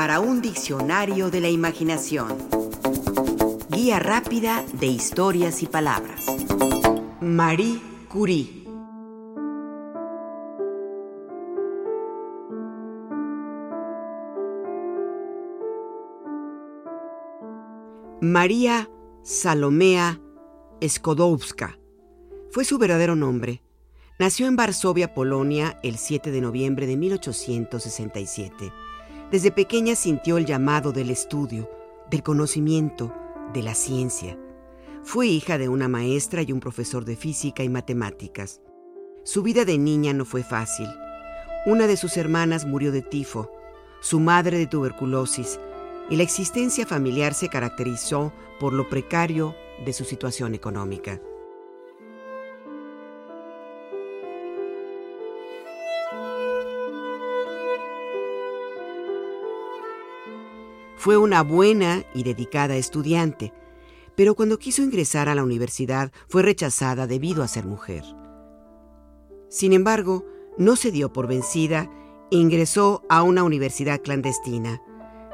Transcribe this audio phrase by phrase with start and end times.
[0.00, 2.38] para un diccionario de la imaginación.
[3.68, 6.24] Guía rápida de historias y palabras.
[7.20, 8.64] Marie Curie.
[18.22, 18.88] María
[19.22, 20.18] Salomea
[20.82, 21.78] Skodowska
[22.50, 23.62] fue su verdadero nombre.
[24.18, 28.72] Nació en Varsovia, Polonia, el 7 de noviembre de 1867.
[29.30, 31.70] Desde pequeña sintió el llamado del estudio,
[32.10, 33.14] del conocimiento,
[33.52, 34.36] de la ciencia.
[35.04, 38.60] Fue hija de una maestra y un profesor de física y matemáticas.
[39.22, 40.88] Su vida de niña no fue fácil.
[41.64, 43.52] Una de sus hermanas murió de tifo,
[44.00, 45.60] su madre de tuberculosis,
[46.08, 51.20] y la existencia familiar se caracterizó por lo precario de su situación económica.
[61.00, 63.54] Fue una buena y dedicada estudiante,
[64.16, 68.04] pero cuando quiso ingresar a la universidad fue rechazada debido a ser mujer.
[69.48, 70.26] Sin embargo,
[70.58, 71.90] no se dio por vencida
[72.30, 74.82] e ingresó a una universidad clandestina,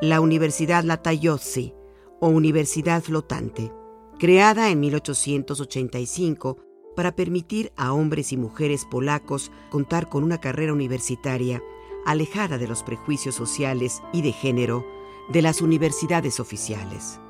[0.00, 1.74] la Universidad Latayozzi
[2.18, 3.70] o Universidad Flotante,
[4.18, 6.56] creada en 1885
[6.96, 11.62] para permitir a hombres y mujeres polacos contar con una carrera universitaria
[12.04, 17.20] alejada de los prejuicios sociales y de género de las universidades oficiales.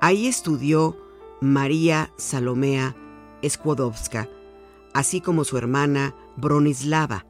[0.00, 0.96] Ahí estudió
[1.40, 2.96] María Salomea
[3.46, 4.28] Skłodowska,
[4.92, 7.26] así como su hermana Bronislava.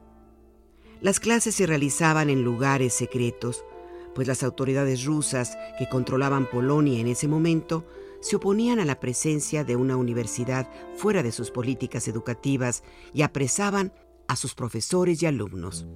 [1.01, 3.65] Las clases se realizaban en lugares secretos,
[4.13, 7.85] pues las autoridades rusas que controlaban Polonia en ese momento
[8.19, 13.93] se oponían a la presencia de una universidad fuera de sus políticas educativas y apresaban
[14.27, 15.87] a sus profesores y alumnos.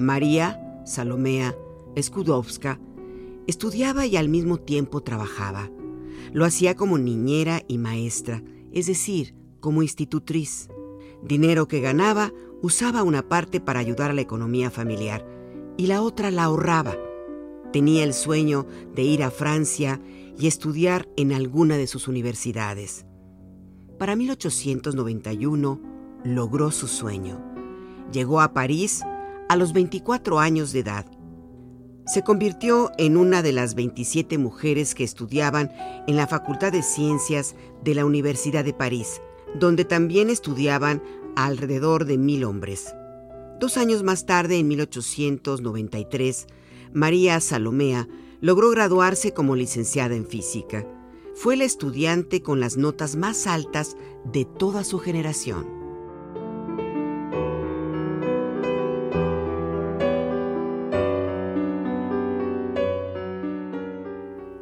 [0.00, 1.54] María Salomea
[2.00, 2.80] Skudowska
[3.46, 5.70] estudiaba y al mismo tiempo trabajaba.
[6.32, 10.70] Lo hacía como niñera y maestra, es decir, como institutriz.
[11.22, 15.26] Dinero que ganaba usaba una parte para ayudar a la economía familiar
[15.76, 16.96] y la otra la ahorraba.
[17.70, 20.00] Tenía el sueño de ir a Francia
[20.38, 23.04] y estudiar en alguna de sus universidades.
[23.98, 25.78] Para 1891
[26.24, 27.38] logró su sueño.
[28.12, 29.02] Llegó a París
[29.50, 31.06] a los 24 años de edad.
[32.06, 35.72] Se convirtió en una de las 27 mujeres que estudiaban
[36.06, 39.20] en la Facultad de Ciencias de la Universidad de París,
[39.58, 41.02] donde también estudiaban
[41.34, 42.94] alrededor de mil hombres.
[43.58, 46.46] Dos años más tarde, en 1893,
[46.92, 48.06] María Salomea
[48.40, 50.86] logró graduarse como licenciada en física.
[51.34, 53.96] Fue la estudiante con las notas más altas
[54.32, 55.79] de toda su generación.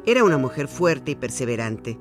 [0.09, 1.99] Era una mujer fuerte y perseverante,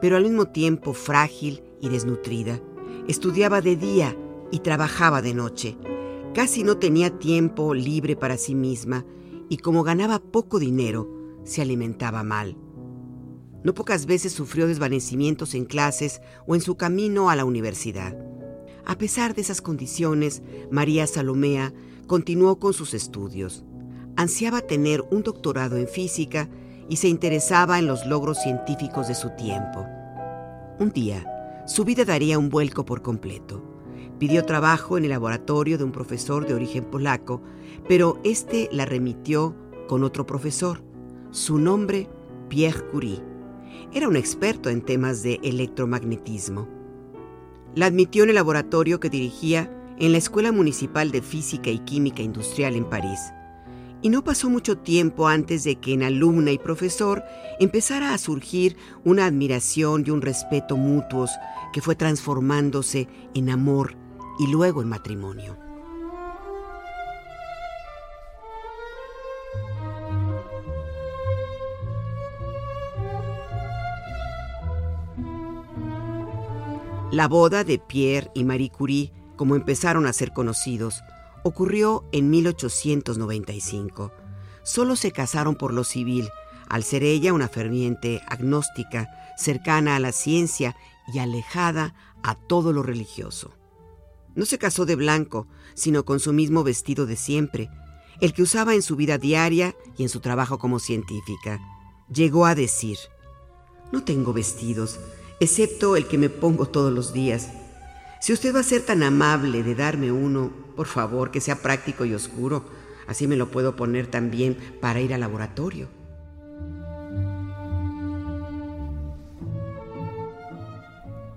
[0.00, 2.60] pero al mismo tiempo frágil y desnutrida.
[3.06, 4.18] Estudiaba de día
[4.50, 5.78] y trabajaba de noche.
[6.34, 9.06] Casi no tenía tiempo libre para sí misma
[9.48, 11.08] y como ganaba poco dinero,
[11.44, 12.56] se alimentaba mal.
[13.62, 18.18] No pocas veces sufrió desvanecimientos en clases o en su camino a la universidad.
[18.84, 20.42] A pesar de esas condiciones,
[20.72, 21.72] María Salomea
[22.08, 23.64] continuó con sus estudios.
[24.16, 26.48] Ansiaba tener un doctorado en física
[26.88, 29.86] y se interesaba en los logros científicos de su tiempo.
[30.78, 31.24] Un día,
[31.66, 33.62] su vida daría un vuelco por completo.
[34.18, 37.42] Pidió trabajo en el laboratorio de un profesor de origen polaco,
[37.88, 39.54] pero este la remitió
[39.88, 40.82] con otro profesor.
[41.30, 42.08] Su nombre,
[42.48, 43.22] Pierre Curie.
[43.92, 46.68] Era un experto en temas de electromagnetismo.
[47.74, 52.22] La admitió en el laboratorio que dirigía en la Escuela Municipal de Física y Química
[52.22, 53.20] Industrial en París.
[54.04, 57.24] Y no pasó mucho tiempo antes de que en alumna y profesor
[57.58, 61.30] empezara a surgir una admiración y un respeto mutuos
[61.72, 63.96] que fue transformándose en amor
[64.38, 65.56] y luego en matrimonio.
[77.10, 81.02] La boda de Pierre y Marie Curie, como empezaron a ser conocidos,
[81.44, 84.12] ocurrió en 1895.
[84.64, 86.30] Solo se casaron por lo civil,
[86.68, 90.74] al ser ella una ferviente agnóstica, cercana a la ciencia
[91.12, 93.52] y alejada a todo lo religioso.
[94.34, 97.70] No se casó de blanco, sino con su mismo vestido de siempre,
[98.20, 101.60] el que usaba en su vida diaria y en su trabajo como científica.
[102.12, 102.96] Llegó a decir,
[103.92, 104.98] No tengo vestidos,
[105.40, 107.50] excepto el que me pongo todos los días.
[108.24, 112.06] Si usted va a ser tan amable de darme uno, por favor, que sea práctico
[112.06, 112.64] y oscuro,
[113.06, 115.90] así me lo puedo poner también para ir al laboratorio.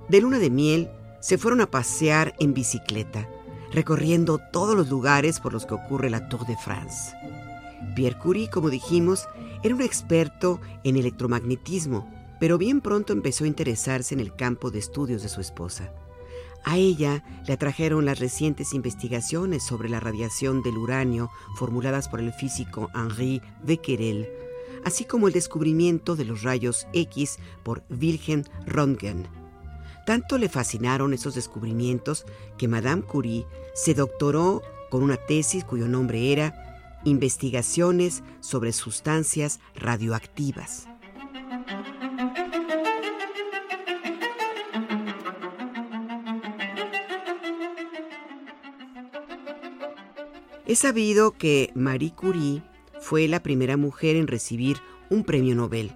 [0.07, 0.89] De luna de miel
[1.19, 3.27] se fueron a pasear en bicicleta,
[3.73, 7.13] recorriendo todos los lugares por los que ocurre la Tour de France.
[7.97, 9.27] Pierre Curie, como dijimos,
[9.61, 14.79] era un experto en electromagnetismo, pero bien pronto empezó a interesarse en el campo de
[14.79, 15.91] estudios de su esposa.
[16.67, 22.33] A ella le atrajeron las recientes investigaciones sobre la radiación del uranio formuladas por el
[22.33, 24.27] físico Henri Becquerel,
[24.83, 29.29] así como el descubrimiento de los rayos X por Wilhelm Röntgen.
[30.05, 32.25] Tanto le fascinaron esos descubrimientos
[32.57, 40.89] que Madame Curie se doctoró con una tesis cuyo nombre era Investigaciones sobre sustancias radioactivas.
[50.67, 52.61] Es sabido que Marie Curie
[52.99, 54.75] fue la primera mujer en recibir
[55.09, 55.95] un premio Nobel.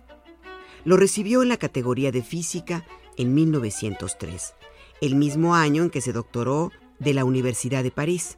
[0.85, 2.85] Lo recibió en la categoría de física
[3.17, 4.53] en 1903,
[5.01, 8.37] el mismo año en que se doctoró de la Universidad de París.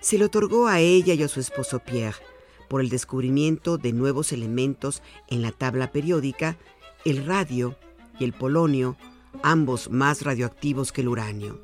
[0.00, 2.18] Se le otorgó a ella y a su esposo Pierre
[2.68, 6.58] por el descubrimiento de nuevos elementos en la tabla periódica,
[7.04, 7.76] el radio
[8.18, 8.96] y el polonio,
[9.44, 11.60] ambos más radioactivos que el uranio.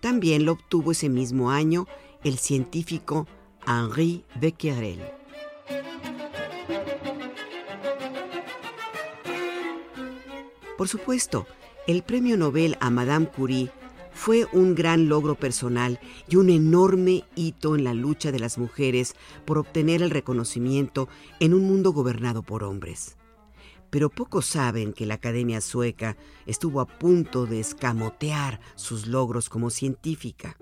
[0.00, 1.86] También lo obtuvo ese mismo año
[2.24, 3.26] el científico
[3.66, 5.00] Henri Becquerel.
[10.76, 11.46] Por supuesto,
[11.86, 13.70] el premio Nobel a Madame Curie
[14.12, 19.14] fue un gran logro personal y un enorme hito en la lucha de las mujeres
[19.44, 21.08] por obtener el reconocimiento
[21.40, 23.16] en un mundo gobernado por hombres.
[23.90, 26.16] Pero pocos saben que la Academia Sueca
[26.46, 30.56] estuvo a punto de escamotear sus logros como científica.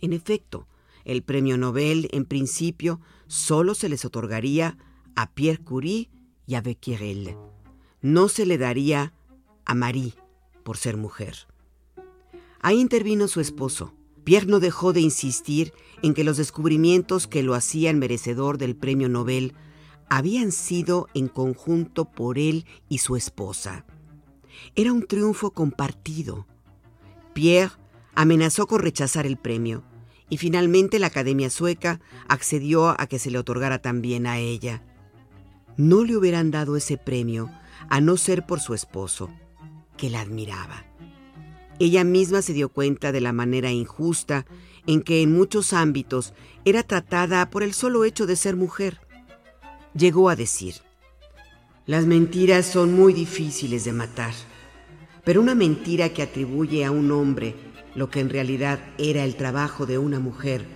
[0.00, 0.66] En efecto,
[1.04, 4.76] el premio Nobel en principio solo se les otorgaría
[5.14, 6.10] a Pierre Curie
[6.46, 7.36] y a Becquerel.
[8.00, 9.12] No se le daría
[9.64, 10.14] a Marie
[10.64, 11.48] por ser mujer.
[12.60, 13.94] Ahí intervino su esposo.
[14.24, 15.72] Pierre no dejó de insistir
[16.02, 19.54] en que los descubrimientos que lo hacían merecedor del premio Nobel
[20.08, 23.84] habían sido en conjunto por él y su esposa.
[24.74, 26.46] Era un triunfo compartido.
[27.32, 27.72] Pierre
[28.14, 29.84] amenazó con rechazar el premio
[30.30, 34.82] y finalmente la Academia Sueca accedió a que se le otorgara también a ella.
[35.76, 37.50] No le hubieran dado ese premio
[37.88, 39.30] a no ser por su esposo
[39.96, 40.84] que la admiraba.
[41.78, 44.46] Ella misma se dio cuenta de la manera injusta
[44.86, 46.34] en que en muchos ámbitos
[46.64, 49.00] era tratada por el solo hecho de ser mujer.
[49.94, 50.74] Llegó a decir,
[51.86, 54.34] las mentiras son muy difíciles de matar,
[55.24, 57.54] pero una mentira que atribuye a un hombre
[57.94, 60.66] lo que en realidad era el trabajo de una mujer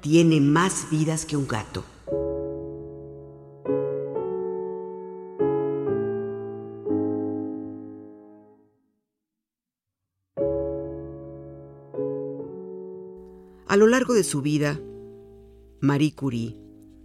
[0.00, 1.84] tiene más vidas que un gato.
[13.66, 14.80] A lo largo de su vida,
[15.80, 16.56] Marie Curie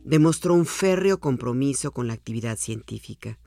[0.06, 3.38] demostró un férreo compromiso con la actividad científica.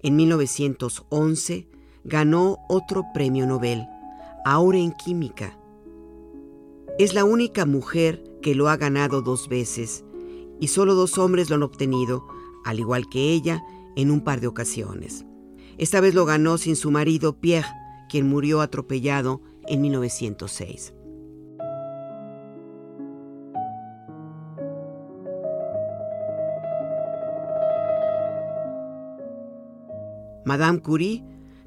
[0.00, 1.68] En 1911
[2.04, 3.86] ganó otro premio Nobel,
[4.46, 5.58] ahora en química.
[7.00, 10.04] Es la única mujer que lo ha ganado dos veces
[10.60, 12.28] y solo dos hombres lo han obtenido,
[12.64, 13.64] al igual que ella,
[13.96, 15.26] en un par de ocasiones.
[15.78, 17.66] Esta vez lo ganó sin su marido Pierre,
[18.08, 20.94] quien murió atropellado en 1906.
[30.44, 31.24] Madame Curie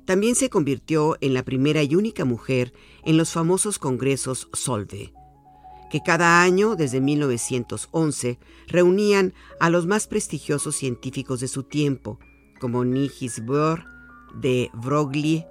[0.10, 2.74] también se convirtió en la primera y única mujer
[3.06, 5.14] en los famosos congresos Solve,
[5.92, 8.40] que cada año, desde 1911,
[8.70, 12.18] reunían a los más prestigiosos científicos de su tiempo,
[12.60, 13.86] como Niels Bohr,
[14.34, 15.46] de Broglie,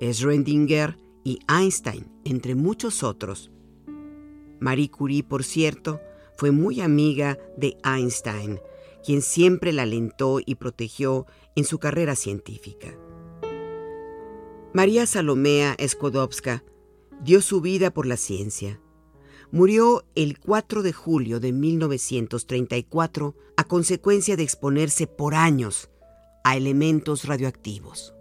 [0.00, 3.52] Schrödinger y Einstein, entre muchos otros.
[4.58, 6.00] Marie Curie, por cierto,
[6.36, 8.58] fue muy amiga de Einstein,
[9.06, 12.88] quien siempre la alentó y protegió en su carrera científica.
[14.72, 16.62] María Salomea Skodowska
[17.24, 18.80] dio su vida por la ciencia.
[19.50, 25.90] Murió el 4 de julio de 1934 a consecuencia de exponerse por años
[26.44, 28.14] a elementos radioactivos.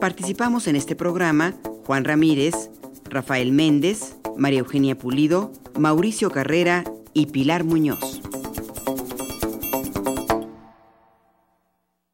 [0.00, 1.56] Participamos en este programa
[1.86, 2.70] Juan Ramírez,
[3.16, 8.15] Rafael Méndez, María Eugenia Pulido, Mauricio Carrera y Pilar Muñoz.